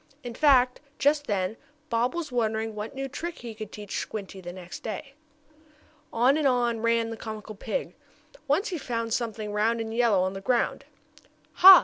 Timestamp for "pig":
7.53-7.93